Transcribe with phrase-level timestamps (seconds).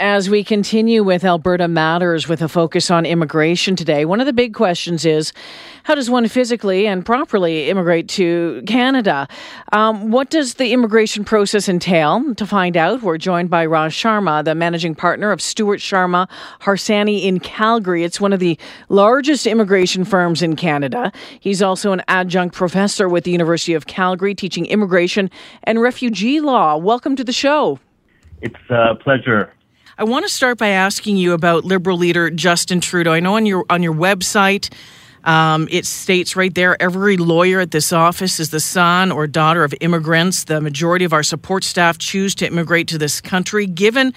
[0.00, 4.32] As we continue with Alberta Matters with a focus on immigration today, one of the
[4.32, 5.32] big questions is
[5.82, 9.26] how does one physically and properly immigrate to Canada?
[9.72, 12.32] Um, what does the immigration process entail?
[12.36, 16.28] To find out, we're joined by Raj Sharma, the managing partner of Stewart Sharma
[16.60, 18.04] Harsanyi in Calgary.
[18.04, 18.56] It's one of the
[18.88, 21.10] largest immigration firms in Canada.
[21.40, 25.28] He's also an adjunct professor with the University of Calgary teaching immigration
[25.64, 26.76] and refugee law.
[26.76, 27.80] Welcome to the show.
[28.40, 29.52] It's a pleasure.
[30.00, 33.10] I want to start by asking you about Liberal leader Justin Trudeau.
[33.10, 34.72] I know on your on your website
[35.24, 39.64] um, it states right there every lawyer at this office is the son or daughter
[39.64, 40.44] of immigrants.
[40.44, 43.66] The majority of our support staff choose to immigrate to this country.
[43.66, 44.14] Given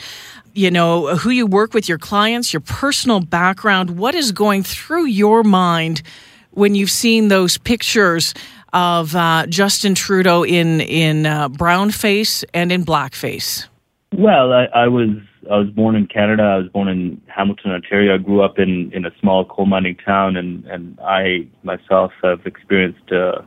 [0.54, 5.06] you know who you work with, your clients, your personal background, what is going through
[5.06, 6.04] your mind
[6.52, 8.36] when you've seen those pictures
[8.72, 13.66] of uh, Justin Trudeau in in uh, brown face and in blackface?
[14.14, 15.10] Well, I, I was
[15.50, 16.44] I was born in Canada.
[16.44, 18.14] I was born in Hamilton, Ontario.
[18.14, 22.46] I grew up in in a small coal mining town, and and I myself have
[22.46, 23.42] experienced uh,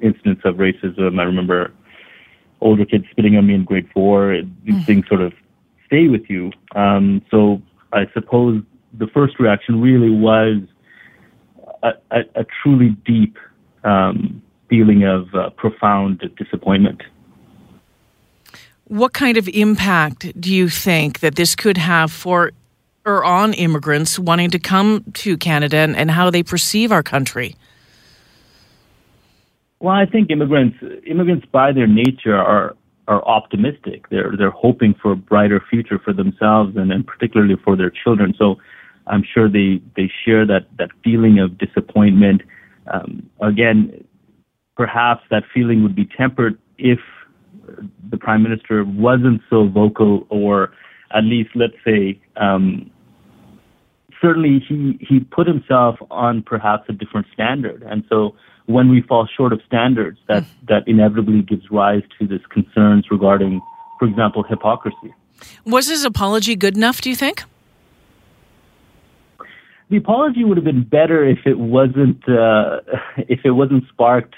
[0.00, 1.20] incidents of racism.
[1.20, 1.72] I remember
[2.60, 4.40] older kids spitting on me in grade four.
[4.64, 4.86] These mm.
[4.86, 5.32] things sort of
[5.86, 6.50] stay with you.
[6.74, 7.60] Um, so
[7.92, 8.62] I suppose
[8.92, 10.62] the first reaction really was
[11.82, 13.36] a, a, a truly deep
[13.84, 17.02] um, feeling of uh, profound disappointment.
[18.88, 22.52] What kind of impact do you think that this could have for
[23.04, 27.56] or on immigrants wanting to come to Canada and, and how they perceive our country?
[29.80, 32.74] Well, I think immigrants immigrants by their nature are
[33.06, 34.08] are optimistic.
[34.10, 38.34] They're they're hoping for a brighter future for themselves and, and particularly for their children.
[38.38, 38.56] So
[39.08, 42.42] I'm sure they, they share that, that feeling of disappointment.
[42.92, 44.04] Um, again,
[44.76, 47.00] perhaps that feeling would be tempered if
[48.10, 50.72] the prime minister wasn't so vocal, or
[51.14, 52.90] at least let's say, um,
[54.20, 58.34] certainly he he put himself on perhaps a different standard, and so
[58.66, 60.48] when we fall short of standards, that mm.
[60.68, 63.60] that inevitably gives rise to these concerns regarding,
[63.98, 65.14] for example, hypocrisy.
[65.64, 67.00] Was his apology good enough?
[67.00, 67.44] Do you think?
[69.90, 72.80] The apology would have been better if it wasn't uh,
[73.16, 74.34] if it wasn't sparked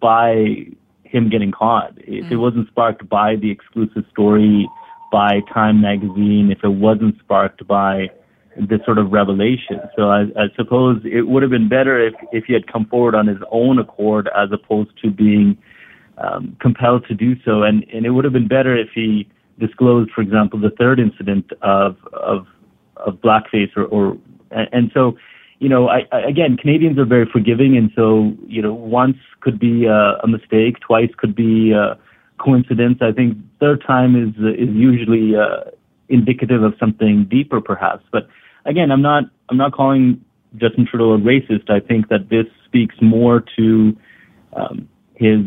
[0.00, 0.66] by
[1.12, 1.92] him getting caught.
[1.98, 2.32] If mm.
[2.32, 4.68] it wasn't sparked by the exclusive story
[5.12, 8.08] by Time Magazine, if it wasn't sparked by
[8.56, 9.80] this sort of revelation.
[9.96, 13.14] So I, I suppose it would have been better if, if he had come forward
[13.14, 15.56] on his own accord as opposed to being
[16.18, 17.62] um, compelled to do so.
[17.62, 19.28] And, and it would have been better if he
[19.58, 22.46] disclosed, for example, the third incident of, of,
[22.96, 24.18] of blackface or, or
[24.50, 25.16] and so
[25.62, 29.60] you know, I, I, again, Canadians are very forgiving, and so you know, once could
[29.60, 31.96] be a, a mistake, twice could be a
[32.38, 32.98] coincidence.
[33.00, 35.70] I think third time is is usually uh,
[36.08, 38.04] indicative of something deeper, perhaps.
[38.10, 38.26] But
[38.64, 40.24] again, I'm not I'm not calling
[40.56, 41.70] Justin Trudeau a racist.
[41.70, 43.96] I think that this speaks more to
[44.54, 45.42] um, his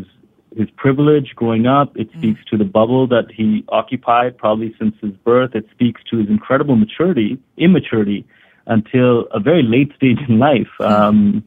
[0.56, 1.94] his privilege growing up.
[1.94, 2.18] It mm.
[2.18, 5.54] speaks to the bubble that he occupied probably since his birth.
[5.54, 8.26] It speaks to his incredible maturity, immaturity
[8.66, 10.68] until a very late stage in life.
[10.78, 10.84] Hmm.
[10.84, 11.44] Um,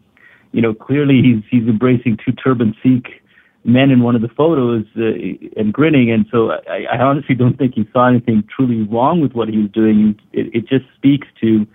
[0.51, 3.21] you know, clearly he's he's embracing two turban Sikh
[3.65, 7.57] men in one of the photos uh, and grinning, and so I, I honestly don't
[7.57, 10.19] think he saw anything truly wrong with what he was doing.
[10.33, 11.67] It, it just speaks to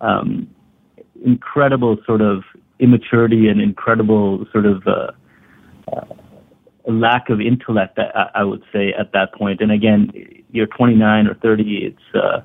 [0.00, 0.48] um,
[1.24, 2.44] incredible sort of
[2.78, 5.10] immaturity and incredible sort of uh,
[5.92, 6.04] uh,
[6.86, 9.60] lack of intellect, I, I would say, at that point.
[9.60, 10.10] And again,
[10.52, 11.62] you're 29 or 30.
[11.62, 12.40] It's uh,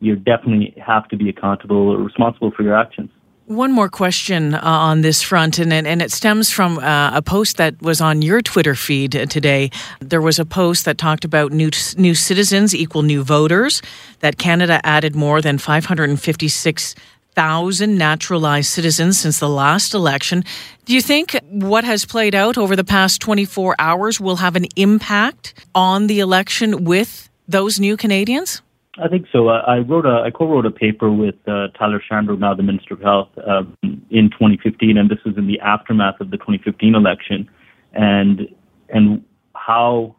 [0.00, 3.10] you definitely have to be accountable or responsible for your actions.
[3.46, 7.56] One more question uh, on this front, and, and it stems from uh, a post
[7.56, 9.70] that was on your Twitter feed today.
[10.00, 13.80] There was a post that talked about new, new citizens equal new voters,
[14.20, 20.44] that Canada added more than 556,000 naturalized citizens since the last election.
[20.84, 24.66] Do you think what has played out over the past 24 hours will have an
[24.76, 28.60] impact on the election with those new Canadians?
[29.00, 29.48] I think so.
[29.48, 33.00] I wrote a, I co-wrote a paper with uh, Tyler Shandro, now the Minister of
[33.00, 33.76] Health, um,
[34.10, 37.48] in 2015, and this was in the aftermath of the 2015 election,
[37.92, 38.48] and
[38.88, 39.24] and
[39.54, 40.16] how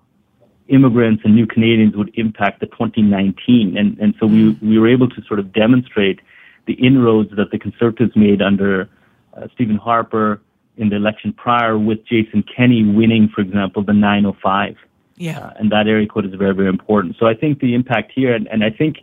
[0.69, 5.09] immigrants and new Canadians would impact the 2019, and and so we we were able
[5.09, 6.19] to sort of demonstrate
[6.65, 8.89] the inroads that the Conservatives made under
[9.35, 10.41] uh, Stephen Harper
[10.77, 14.77] in the election prior, with Jason Kenney winning, for example, the 905.
[15.19, 15.39] Yeah.
[15.39, 17.17] Uh, and that area code is very, very important.
[17.19, 18.97] So I think the impact here, and, and I think,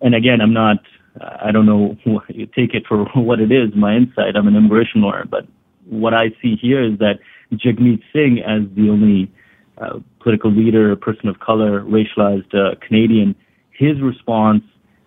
[0.00, 0.78] and again, I'm not,
[1.20, 1.96] I don't know,
[2.28, 4.36] you take it for what it is, my insight.
[4.36, 5.46] I'm an immigration lawyer, but
[5.84, 7.18] what I see here is that
[7.52, 9.30] Jagmeet Singh, as the only
[9.78, 13.34] uh, political leader, person of color, racialized uh, Canadian,
[13.70, 14.62] his response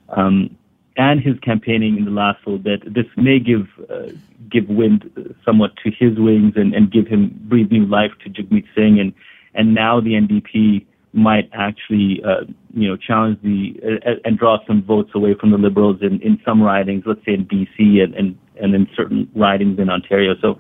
[0.09, 0.55] um,
[0.95, 4.11] and his campaigning in the last little bit, this may give uh,
[4.49, 8.65] give wind somewhat to his wings and, and give him breathe new life to Jagmeet
[8.75, 9.13] Singh, and
[9.53, 14.83] and now the NDP might actually uh, you know challenge the uh, and draw some
[14.83, 18.37] votes away from the Liberals in, in some ridings, let's say in BC and and,
[18.61, 20.35] and in certain ridings in Ontario.
[20.41, 20.59] So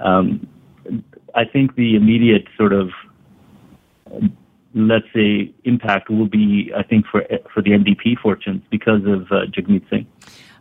[0.00, 0.46] um,
[1.34, 2.90] I think the immediate sort of
[4.74, 9.46] let's say, impact will be, I think, for for the NDP fortunes because of uh,
[9.46, 10.06] Jagmeet Singh.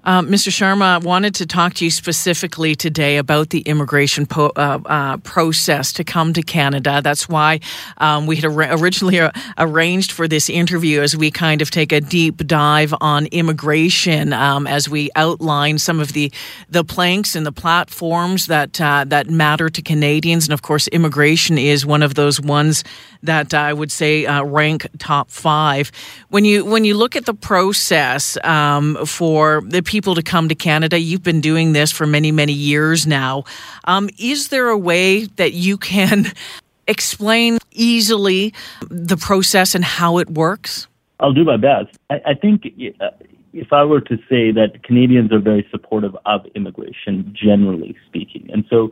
[0.06, 0.50] Uh, Mr.
[0.50, 5.18] Sharma, I wanted to talk to you specifically today about the immigration po- uh, uh,
[5.18, 7.02] process to come to Canada.
[7.04, 7.60] That's why
[7.98, 9.20] um, we had ar- originally
[9.58, 14.68] arranged for this interview as we kind of take a deep dive on immigration um,
[14.68, 16.32] as we outline some of the
[16.70, 20.46] the planks and the platforms that uh, that matter to Canadians.
[20.46, 22.86] And of course, immigration is one of those ones
[23.24, 25.92] that I would say uh, rank top five.
[26.30, 30.56] When you when you look at the process um, for the people to come to
[30.56, 31.00] Canada.
[31.00, 33.44] You've been doing this for many, many years now.
[33.86, 36.32] Um, is there a way that you can
[36.88, 38.54] explain easily
[38.90, 40.88] the process and how it works?
[41.20, 41.98] I'll do my best.
[42.10, 42.66] I, I think
[43.00, 43.10] uh,
[43.54, 48.66] if I were to say that Canadians are very supportive of immigration, generally speaking, and
[48.70, 48.92] so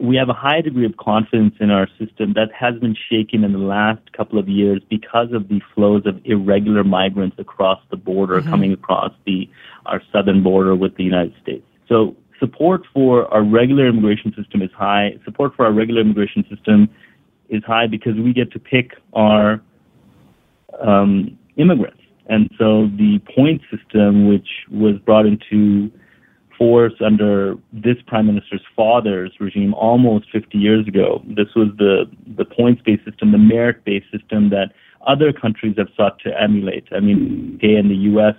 [0.00, 3.52] we have a high degree of confidence in our system that has been shaken in
[3.52, 8.40] the last couple of years because of the flows of irregular migrants across the border
[8.40, 8.48] mm-hmm.
[8.48, 9.48] coming across the
[9.86, 11.64] our southern border with the United States.
[11.88, 15.18] So support for our regular immigration system is high.
[15.24, 16.88] Support for our regular immigration system
[17.50, 19.60] is high because we get to pick our
[20.80, 22.00] um, immigrants.
[22.26, 25.90] And so the point system, which was brought into
[26.60, 31.22] force under this prime minister's father's regime almost 50 years ago.
[31.26, 32.04] This was the,
[32.36, 34.72] the points-based system, the merit-based system that
[35.06, 36.84] other countries have sought to emulate.
[36.92, 38.34] I mean, okay, in the U.S.,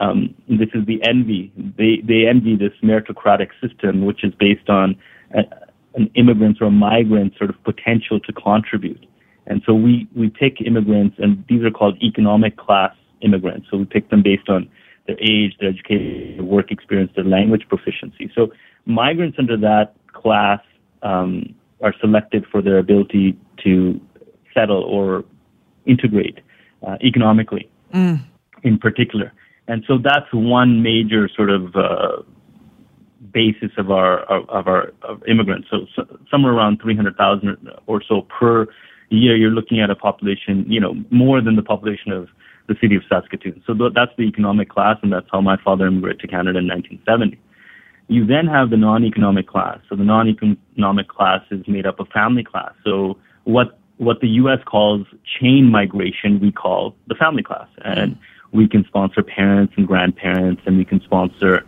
[0.00, 1.52] um, this is the envy.
[1.76, 4.96] They, they envy this meritocratic system, which is based on
[5.34, 5.40] a,
[5.94, 9.04] an immigrant's or a migrant's sort of potential to contribute.
[9.46, 13.66] And so we, we pick immigrants, and these are called economic class immigrants.
[13.70, 14.70] So we pick them based on
[15.10, 18.30] their age, their education, their work experience, their language proficiency.
[18.34, 18.52] So
[18.86, 20.60] migrants under that class
[21.02, 24.00] um, are selected for their ability to
[24.54, 25.24] settle or
[25.86, 26.40] integrate
[26.86, 28.20] uh, economically, mm.
[28.62, 29.32] in particular.
[29.68, 32.22] And so that's one major sort of uh,
[33.32, 35.68] basis of our of, of our of immigrants.
[35.70, 38.66] So, so somewhere around 300,000 or so per
[39.10, 42.28] year, you're looking at a population, you know, more than the population of
[42.70, 43.62] the city of Saskatoon.
[43.66, 46.68] So th- that's the economic class, and that's how my father immigrated to Canada in
[46.68, 47.36] 1970.
[48.06, 49.78] You then have the non-economic class.
[49.88, 52.72] So the non-economic class is made up of family class.
[52.84, 54.60] So what what the U.S.
[54.64, 55.06] calls
[55.38, 58.16] chain migration, we call the family class, and
[58.50, 61.66] we can sponsor parents and grandparents, and we can sponsor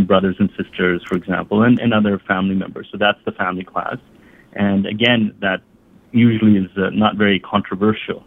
[0.00, 2.88] brothers and sisters, for example, and, and other family members.
[2.92, 3.96] So that's the family class.
[4.52, 5.62] And again, that
[6.12, 8.24] usually is uh, not very controversial.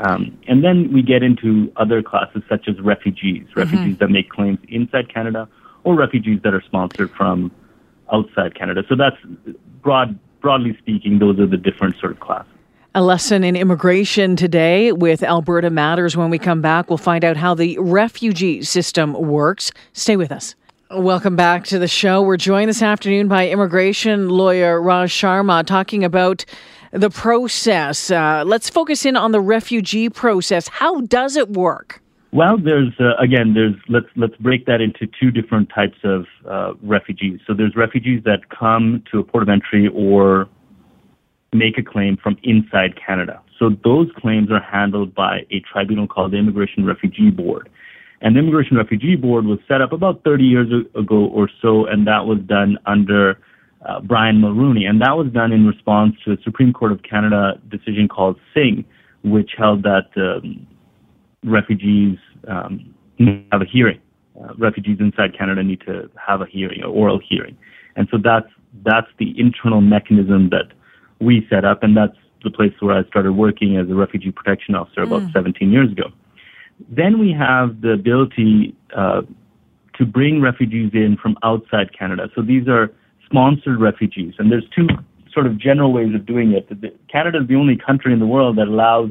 [0.00, 3.60] Um, and then we get into other classes such as refugees, mm-hmm.
[3.60, 5.48] refugees that make claims inside Canada
[5.84, 7.50] or refugees that are sponsored from
[8.12, 8.82] outside Canada.
[8.88, 9.16] So that's
[9.82, 12.52] broad, broadly speaking, those are the different sort of classes.
[12.94, 16.16] A lesson in immigration today with Alberta Matters.
[16.16, 19.70] When we come back, we'll find out how the refugee system works.
[19.92, 20.56] Stay with us.
[20.90, 22.20] Welcome back to the show.
[22.20, 26.44] We're joined this afternoon by immigration lawyer Raj Sharma talking about
[26.92, 28.10] the process.
[28.10, 30.68] Uh, let's focus in on the refugee process.
[30.68, 32.02] How does it work?
[32.32, 36.74] Well, there's uh, again, there's let's let's break that into two different types of uh,
[36.82, 37.40] refugees.
[37.46, 40.48] So there's refugees that come to a port of entry or
[41.52, 43.40] make a claim from inside Canada.
[43.58, 47.68] So those claims are handled by a tribunal called the Immigration Refugee Board.
[48.20, 52.06] And the Immigration Refugee Board was set up about 30 years ago or so, and
[52.06, 53.38] that was done under
[53.86, 57.60] uh, Brian Mulroney, and that was done in response to a Supreme Court of Canada
[57.68, 58.84] decision called Singh,
[59.24, 60.66] which held that um,
[61.44, 62.18] refugees
[62.48, 64.00] um, need to have a hearing.
[64.40, 67.56] Uh, refugees inside Canada need to have a hearing, an oral hearing,
[67.96, 68.48] and so that's
[68.84, 70.72] that's the internal mechanism that
[71.20, 74.74] we set up, and that's the place where I started working as a refugee protection
[74.74, 75.32] officer about mm.
[75.32, 76.04] 17 years ago.
[76.88, 79.22] Then we have the ability uh,
[79.98, 82.28] to bring refugees in from outside Canada.
[82.34, 82.90] So these are
[83.30, 84.34] sponsored refugees.
[84.38, 84.88] And there's two
[85.32, 86.68] sort of general ways of doing it.
[87.08, 89.10] Canada is the only country in the world that allows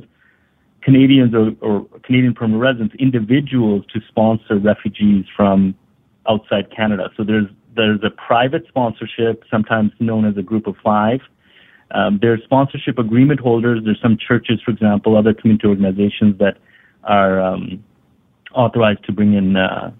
[0.81, 5.75] Canadians or, or Canadian permanent residents, individuals, to sponsor refugees from
[6.27, 7.09] outside Canada.
[7.17, 11.21] So there's there's a private sponsorship, sometimes known as a group of five.
[11.91, 13.81] Um, there's sponsorship agreement holders.
[13.85, 16.57] There's some churches, for example, other community organizations that
[17.03, 17.83] are um,
[18.53, 19.91] authorized to bring in uh,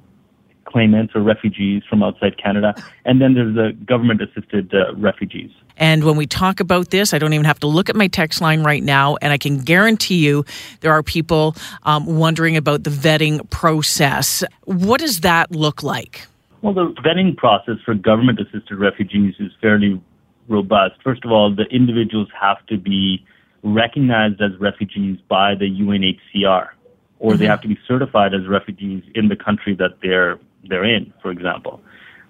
[0.66, 2.76] claimants or refugees from outside Canada.
[3.06, 5.52] And then there's the government assisted uh, refugees.
[5.78, 8.42] And when we talk about this, I don't even have to look at my text
[8.42, 10.46] line right now, and I can guarantee you
[10.82, 14.44] there are people um, wondering about the vetting process.
[14.66, 16.28] What does that look like?
[16.62, 20.02] Well, the vetting process for government assisted refugees is fairly
[20.50, 20.96] robust.
[21.04, 23.26] First of all, the individuals have to be
[23.64, 26.70] recognized as refugees by the UNHCR,
[27.20, 27.40] or mm-hmm.
[27.40, 31.32] they have to be certified as refugees in the country that they're they're in, for
[31.32, 31.82] example.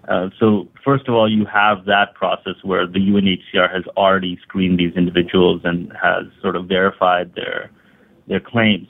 [0.08, 4.80] Uh, so first of all, you have that process where the UNHCR has already screened
[4.80, 7.72] these individuals and has sort of verified their
[8.28, 8.88] their claims.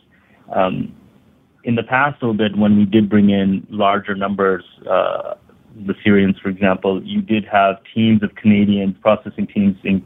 [0.54, 0.96] Um,
[1.64, 5.36] in the past, a little bit, when we did bring in larger numbers, uh,
[5.86, 10.04] the Syrians, for example, you did have teams of Canadian processing teams, in,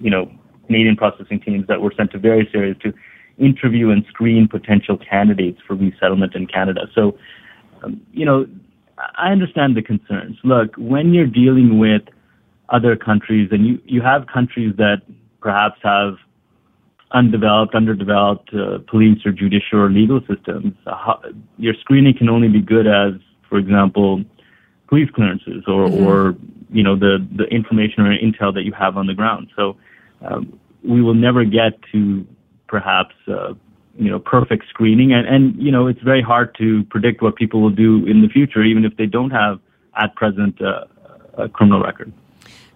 [0.00, 0.30] you know,
[0.66, 2.92] Canadian processing teams that were sent to various areas to
[3.40, 6.82] interview and screen potential candidates for resettlement in Canada.
[6.94, 7.18] So,
[7.82, 8.46] um, you know,
[9.16, 10.36] I understand the concerns.
[10.44, 12.02] Look, when you're dealing with
[12.68, 15.02] other countries, and you, you have countries that
[15.40, 16.14] perhaps have
[17.12, 21.14] undeveloped, underdeveloped uh, police or judicial or legal systems, uh,
[21.56, 23.14] your screening can only be good as,
[23.48, 24.22] for example,
[24.86, 26.06] police clearances or, mm-hmm.
[26.06, 26.36] or
[26.72, 29.48] you know the the information or intel that you have on the ground.
[29.56, 29.76] So
[30.24, 32.26] um, we will never get to
[32.70, 33.52] perhaps uh,
[33.98, 35.12] you know, perfect screening.
[35.12, 38.28] And, and, you know, it's very hard to predict what people will do in the
[38.28, 39.60] future, even if they don't have
[40.00, 40.84] at present uh,
[41.36, 42.12] a criminal record.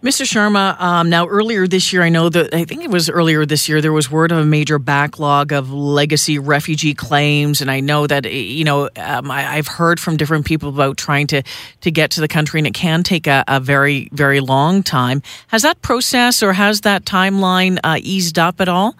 [0.03, 0.27] Mr.
[0.27, 3.71] Sharma, um, now earlier this year, I know that I think it was earlier this
[3.71, 8.07] year, there was word of a major backlog of legacy refugee claims, and I know
[8.07, 11.43] that you know um, I, have heard from different people about trying to
[11.81, 15.23] to get to the country, and it can take a, a very very long time.
[15.47, 18.97] Has that process or has that timeline uh, eased up at all?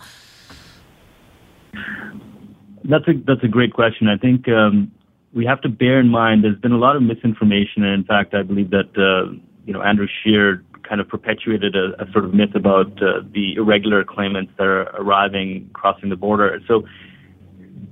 [2.85, 4.09] That's a that's a great question.
[4.09, 4.93] I think um,
[5.33, 8.35] we have to bear in mind there's been a lot of misinformation, and in fact,
[8.35, 9.33] I believe that uh,
[9.65, 13.55] you know Andrew Scheer kind of perpetuated a, a sort of myth about uh, the
[13.55, 16.61] irregular claimants that are arriving crossing the border.
[16.69, 16.85] So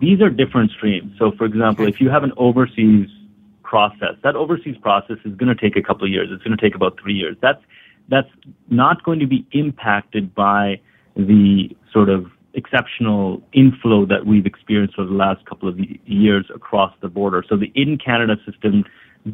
[0.01, 1.13] these are different streams.
[1.19, 3.09] So, for example, if you have an overseas
[3.63, 6.29] process, that overseas process is going to take a couple of years.
[6.31, 7.37] It's going to take about three years.
[7.41, 7.63] That's
[8.09, 8.29] that's
[8.69, 10.81] not going to be impacted by
[11.17, 16.93] the sort of exceptional inflow that we've experienced over the last couple of years across
[17.01, 17.45] the border.
[17.49, 18.85] So the in Canada system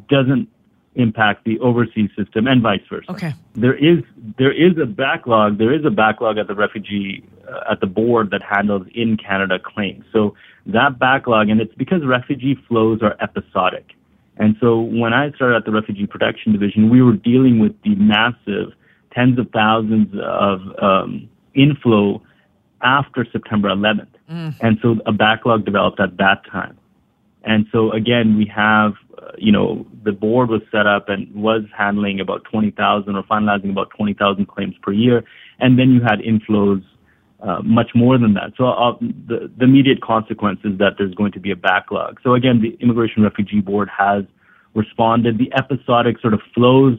[0.08, 0.48] doesn't
[0.94, 3.10] impact the overseas system and vice versa.
[3.10, 3.32] Okay.
[3.54, 4.02] There is
[4.38, 5.58] there is a backlog.
[5.58, 9.58] There is a backlog at the refugee uh, at the board that handles in Canada
[9.58, 10.04] claims.
[10.12, 10.34] So
[10.66, 13.92] that backlog and it's because refugee flows are episodic.
[14.38, 17.96] And so when I started at the Refugee Protection Division, we were dealing with the
[17.96, 18.72] massive
[19.12, 22.22] tens of thousands of um, inflow
[22.82, 24.08] after September 11th.
[24.30, 24.54] Mm.
[24.60, 26.78] And so a backlog developed at that time.
[27.44, 31.62] And so again, we have, uh, you know, the board was set up and was
[31.76, 35.24] handling about 20,000 or finalizing about 20,000 claims per year.
[35.60, 36.84] And then you had inflows
[37.40, 38.52] uh, much more than that.
[38.56, 42.18] So uh, the, the immediate consequence is that there's going to be a backlog.
[42.22, 44.24] So again, the Immigration Refugee Board has
[44.74, 45.38] responded.
[45.38, 46.98] The episodic sort of flows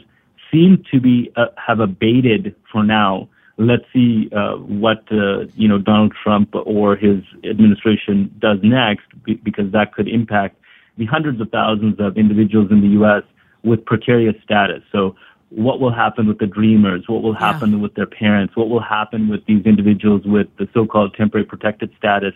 [0.51, 3.27] seem to be uh, have abated for now
[3.60, 9.06] let's see uh, what uh, you know Donald Trump or his administration does next,
[9.44, 10.56] because that could impact
[10.98, 13.24] the hundreds of thousands of individuals in the U.S.
[13.63, 14.82] with precarious status.
[14.92, 15.16] So,
[15.50, 17.04] what will happen with the dreamers?
[17.08, 17.78] What will happen yeah.
[17.80, 18.56] with their parents?
[18.56, 22.34] What will happen with these individuals with the so-called temporary protected status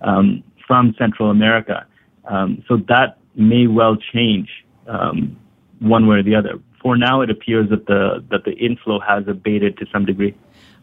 [0.00, 1.86] um, from Central America?
[2.24, 4.48] Um, so that may well change
[4.88, 5.38] um,
[5.78, 6.58] one way or the other.
[6.82, 10.34] For now, it appears that the that the inflow has abated to some degree.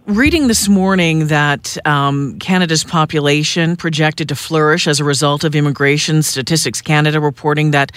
[0.06, 6.24] Reading this morning that um, Canada's population projected to flourish as a result of immigration,
[6.24, 7.94] Statistics Canada reporting that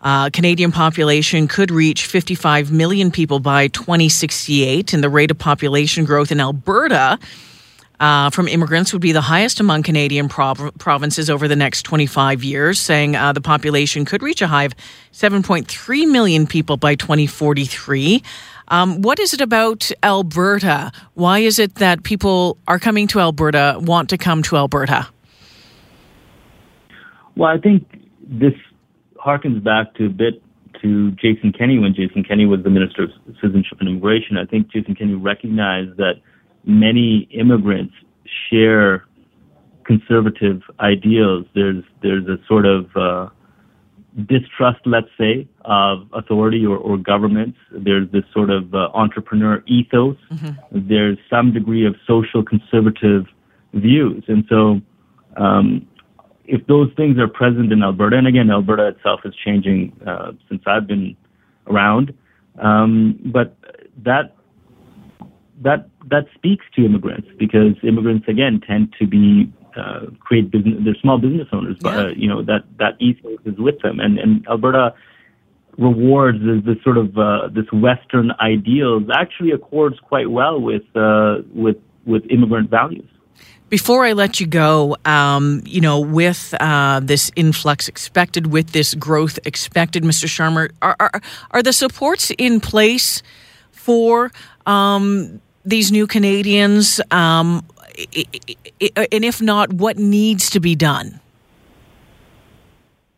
[0.00, 6.04] uh, Canadian population could reach 55 million people by 2068, and the rate of population
[6.04, 7.18] growth in Alberta
[7.98, 12.44] uh, from immigrants would be the highest among Canadian prov- provinces over the next 25
[12.44, 14.74] years, saying uh, the population could reach a high of
[15.12, 18.22] 7.3 million people by 2043.
[18.70, 20.92] Um, what is it about Alberta?
[21.14, 25.08] Why is it that people are coming to Alberta, want to come to Alberta?
[27.36, 27.84] Well, I think
[28.22, 28.54] this
[29.16, 30.42] harkens back to a bit
[30.82, 33.10] to Jason Kenney when Jason Kenney was the Minister of
[33.40, 34.38] Citizenship and Immigration.
[34.38, 36.14] I think Jason Kenney recognized that
[36.64, 37.94] many immigrants
[38.48, 39.04] share
[39.84, 41.46] conservative ideals.
[41.54, 43.28] There's there's a sort of uh,
[44.26, 47.58] distrust, let's say, of authority or, or governments.
[47.70, 50.16] There's this sort of uh, entrepreneur ethos.
[50.32, 50.88] Mm-hmm.
[50.88, 53.26] There's some degree of social conservative
[53.74, 54.24] views.
[54.26, 54.80] And so,
[55.36, 55.86] um,
[56.44, 60.62] if those things are present in Alberta, and again, Alberta itself is changing uh, since
[60.66, 61.16] I've been
[61.68, 62.12] around,
[62.58, 63.56] um, but
[64.02, 64.34] that
[65.62, 70.74] that that speaks to immigrants because immigrants again tend to be uh, create business.
[70.84, 74.18] They're small business owners, but uh, you know that that ethos is with them, and
[74.18, 74.94] and Alberta
[75.78, 81.38] rewards this, this sort of uh, this Western ideals actually accords quite well with uh,
[81.54, 83.08] with with immigrant values.
[83.70, 88.94] Before I let you go, um, you know, with uh, this influx expected, with this
[88.94, 90.26] growth expected, Mr.
[90.26, 91.22] Sharma, are, are,
[91.52, 93.22] are the supports in place
[93.70, 94.32] for
[94.66, 97.00] um, these new Canadians?
[97.12, 97.64] Um,
[98.80, 101.20] and if not, what needs to be done?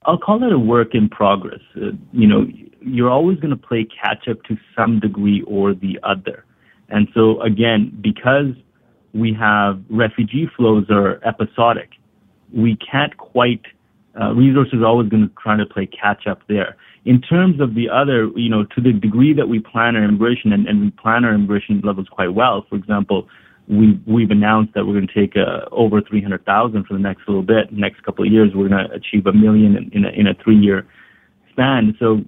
[0.04, 1.60] I'll call it a work in progress.
[1.76, 2.46] Uh, you know,
[2.80, 6.44] you're always going to play catch up to some degree or the other.
[6.88, 8.54] And so again, because
[9.14, 11.90] we have refugee flows are episodic,
[12.52, 13.62] we can't quite,
[14.20, 16.76] uh, resources are always going to try to play catch up there.
[17.04, 20.52] In terms of the other, you know, to the degree that we plan our immigration
[20.52, 23.28] and, and we plan our immigration levels quite well, for example,
[23.68, 27.42] we, we've announced that we're going to take uh, over 300,000 for the next little
[27.42, 27.72] bit.
[27.72, 30.34] Next couple of years, we're going to achieve a million in, in a, in a
[30.42, 30.86] three-year
[31.50, 31.94] span.
[31.98, 32.22] So,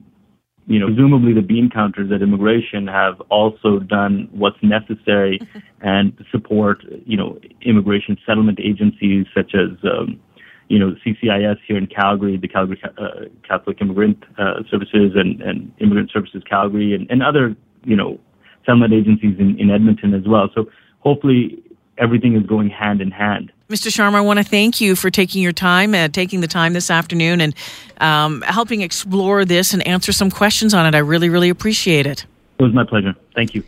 [0.67, 5.41] you know, presumably the bean counters at immigration have also done what's necessary
[5.81, 10.21] and support, you know, immigration settlement agencies such as, um,
[10.69, 15.73] you know, CCIS here in Calgary, the Calgary uh, Catholic Immigrant uh, Services and, and
[15.79, 18.19] Immigrant Services Calgary, and, and other, you know,
[18.65, 20.49] settlement agencies in, in Edmonton as well.
[20.55, 20.67] So
[21.05, 21.63] hopefully
[21.99, 23.53] everything is going hand in hand.
[23.69, 23.89] Mr.
[23.89, 26.91] Sharma, I want to thank you for taking your time, uh, taking the time this
[26.91, 27.55] afternoon, and
[27.99, 30.95] um, helping explore this and answer some questions on it.
[30.95, 32.27] I really, really appreciate it.
[32.59, 33.15] It was my pleasure.
[33.35, 33.65] Thank you.